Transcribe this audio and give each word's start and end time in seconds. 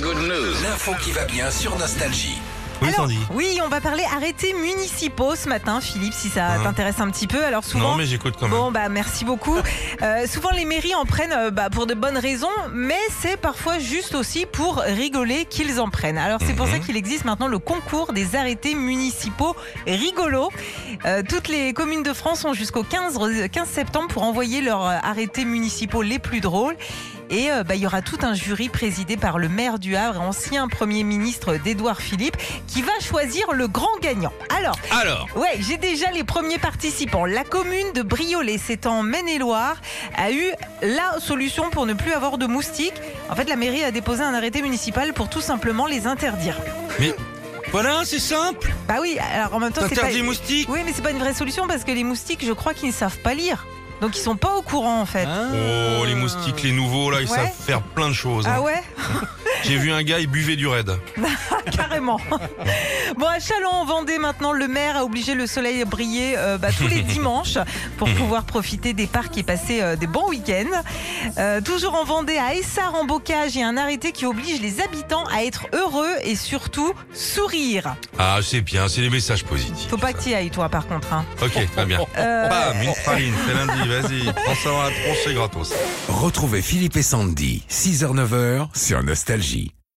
good 0.00 0.16
news. 0.18 0.54
L'info 0.62 0.92
qui 1.02 1.12
va 1.12 1.24
bien 1.24 1.50
sur 1.50 1.76
Nostalgie. 1.78 2.38
Oui, 2.82 2.88
Alors, 2.88 3.00
Sandy. 3.02 3.18
oui, 3.34 3.58
on 3.62 3.68
va 3.68 3.82
parler 3.82 4.02
arrêtés 4.16 4.54
municipaux 4.54 5.36
ce 5.36 5.50
matin, 5.50 5.82
Philippe, 5.82 6.14
si 6.14 6.30
ça 6.30 6.52
t'intéresse 6.62 6.98
un 7.00 7.10
petit 7.10 7.26
peu. 7.26 7.44
Alors 7.44 7.62
souvent. 7.62 7.90
Non, 7.90 7.96
mais 7.96 8.06
j'écoute 8.06 8.36
quand 8.40 8.48
même. 8.48 8.56
Bon, 8.56 8.70
bah 8.72 8.88
merci 8.88 9.24
beaucoup. 9.24 9.56
Euh, 10.02 10.26
souvent, 10.26 10.48
les 10.50 10.64
mairies 10.64 10.94
en 10.94 11.04
prennent 11.04 11.34
euh, 11.36 11.50
bah, 11.50 11.68
pour 11.68 11.86
de 11.86 11.92
bonnes 11.92 12.16
raisons, 12.16 12.48
mais 12.72 12.96
c'est 13.20 13.36
parfois 13.36 13.78
juste 13.78 14.14
aussi 14.14 14.46
pour 14.46 14.76
rigoler 14.78 15.44
qu'ils 15.44 15.78
en 15.78 15.90
prennent. 15.90 16.16
Alors, 16.16 16.40
c'est 16.46 16.54
pour 16.54 16.64
Mhm. 16.66 16.72
ça 16.72 16.78
qu'il 16.78 16.96
existe 16.96 17.26
maintenant 17.26 17.48
le 17.48 17.58
concours 17.58 18.14
des 18.14 18.34
arrêtés 18.34 18.74
municipaux 18.74 19.54
rigolos. 19.86 20.48
Euh, 21.04 21.22
toutes 21.28 21.48
les 21.48 21.74
communes 21.74 22.02
de 22.02 22.14
France 22.14 22.46
ont 22.46 22.54
jusqu'au 22.54 22.82
15, 22.82 23.18
re- 23.18 23.50
15 23.50 23.68
septembre 23.68 24.08
pour 24.08 24.22
envoyer 24.22 24.62
leurs 24.62 24.82
arrêtés 24.86 25.44
municipaux 25.44 26.00
les 26.00 26.18
plus 26.18 26.40
drôles. 26.40 26.76
Et 27.30 27.50
euh, 27.50 27.62
bah, 27.62 27.76
il 27.76 27.80
y 27.82 27.86
aura 27.86 28.02
tout 28.02 28.18
un 28.22 28.34
jury 28.34 28.68
présidé 28.68 29.16
par 29.16 29.38
le 29.38 29.48
maire 29.48 29.78
du 29.78 29.94
Havre, 29.96 30.20
ancien 30.20 30.66
Premier 30.68 31.04
ministre 31.04 31.54
d'Édouard 31.56 32.00
Philippe, 32.00 32.36
qui 32.66 32.82
va 32.82 32.92
choisir 33.00 33.52
le 33.52 33.68
grand 33.68 33.96
gagnant. 34.02 34.32
Alors, 34.56 34.76
Alors, 34.90 35.28
Ouais, 35.36 35.56
j'ai 35.60 35.76
déjà 35.76 36.10
les 36.10 36.24
premiers 36.24 36.58
participants. 36.58 37.24
La 37.24 37.44
commune 37.44 37.92
de 37.94 38.02
Briolet, 38.02 38.58
c'est 38.58 38.86
en 38.86 39.02
Maine-et-Loire, 39.02 39.76
a 40.16 40.32
eu 40.32 40.50
la 40.82 41.20
solution 41.20 41.70
pour 41.70 41.86
ne 41.86 41.94
plus 41.94 42.12
avoir 42.12 42.36
de 42.36 42.46
moustiques. 42.46 43.00
En 43.30 43.36
fait, 43.36 43.48
la 43.48 43.56
mairie 43.56 43.84
a 43.84 43.92
déposé 43.92 44.22
un 44.22 44.34
arrêté 44.34 44.60
municipal 44.60 45.12
pour 45.12 45.30
tout 45.30 45.40
simplement 45.40 45.86
les 45.86 46.06
interdire. 46.06 46.58
voilà, 47.70 48.02
c'est 48.04 48.18
simple. 48.18 48.72
Bah 48.88 48.96
oui, 49.00 49.16
alors 49.32 49.54
en 49.54 49.60
même 49.60 49.72
temps, 49.72 49.82
c'est 49.88 49.94
pas... 49.94 50.10
Moustiques. 50.22 50.68
Oui, 50.68 50.80
mais 50.84 50.92
c'est 50.92 51.02
pas 51.02 51.12
une 51.12 51.18
vraie 51.18 51.34
solution 51.34 51.68
parce 51.68 51.84
que 51.84 51.92
les 51.92 52.02
moustiques, 52.04 52.44
je 52.44 52.52
crois 52.52 52.74
qu'ils 52.74 52.88
ne 52.88 52.94
savent 52.94 53.18
pas 53.18 53.34
lire. 53.34 53.66
Donc 54.00 54.16
ils 54.16 54.20
sont 54.20 54.36
pas 54.36 54.54
au 54.56 54.62
courant 54.62 55.00
en 55.00 55.06
fait. 55.06 55.26
Oh, 55.28 56.04
les 56.06 56.14
moustiques, 56.14 56.62
les 56.62 56.72
nouveaux, 56.72 57.10
là, 57.10 57.20
ils 57.20 57.28
Ouais. 57.30 57.36
savent 57.36 57.50
faire 57.66 57.82
plein 57.82 58.08
de 58.08 58.14
choses. 58.14 58.46
hein. 58.46 58.54
Ah 58.56 58.60
ouais 58.62 58.82
J'ai 59.62 59.76
vu 59.76 59.92
un 59.92 60.02
gars, 60.02 60.18
il 60.20 60.26
buvait 60.26 60.56
du 60.56 60.66
raid. 60.66 60.90
Carrément. 61.76 62.18
Bon, 63.18 63.26
à 63.26 63.38
Chalon, 63.40 63.68
en 63.70 63.84
Vendée, 63.84 64.18
maintenant, 64.18 64.52
le 64.52 64.66
maire 64.68 64.96
a 64.96 65.04
obligé 65.04 65.34
le 65.34 65.46
soleil 65.46 65.82
à 65.82 65.84
briller 65.84 66.34
euh, 66.38 66.56
bah, 66.56 66.68
tous 66.76 66.86
les 66.88 67.02
dimanches 67.14 67.58
pour 67.98 68.08
pouvoir 68.14 68.44
profiter 68.44 68.94
des 68.94 69.06
parcs 69.06 69.36
et 69.36 69.42
passer 69.42 69.82
euh, 69.82 69.96
des 69.96 70.06
bons 70.06 70.28
week-ends. 70.30 70.82
Euh, 71.36 71.60
toujours 71.60 71.94
en 71.94 72.04
Vendée, 72.04 72.38
à 72.38 72.54
Essar, 72.54 72.94
en 72.94 73.04
Bocage, 73.04 73.54
il 73.54 73.60
y 73.60 73.62
a 73.62 73.68
un 73.68 73.76
arrêté 73.76 74.12
qui 74.12 74.24
oblige 74.24 74.62
les 74.62 74.80
habitants 74.80 75.24
à 75.26 75.44
être 75.44 75.66
heureux 75.74 76.14
et 76.24 76.36
surtout 76.36 76.94
sourire. 77.12 77.96
Ah, 78.18 78.38
c'est 78.42 78.62
bien, 78.62 78.88
c'est 78.88 79.02
les 79.02 79.10
messages 79.10 79.44
positifs. 79.44 79.90
Faut 79.90 79.98
pas 79.98 80.14
que 80.14 80.22
tu 80.22 80.30
y 80.30 80.34
ailles, 80.34 80.50
toi, 80.50 80.70
par 80.70 80.86
contre. 80.86 81.12
hein. 81.12 81.24
Ok, 81.42 81.52
très 81.72 81.84
bien. 81.84 82.00
Euh, 82.16 82.48
Bam, 82.48 82.82
une 82.82 82.94
farine, 82.94 83.34
c'est 83.46 83.54
lundi, 83.54 83.88
vas-y, 83.90 84.32
prends 84.44 84.54
ça 84.54 84.70
dans 84.70 84.82
la 84.82 84.90
tronche, 84.90 85.18
c'est 85.24 85.34
gratos. 85.34 85.72
Retrouvez 86.08 86.62
Philippe 86.62 86.96
et 86.96 87.02
Sandy, 87.02 87.64
6h-9h 87.68 88.68
sur 88.74 89.02
Nostalgie. 89.02 89.72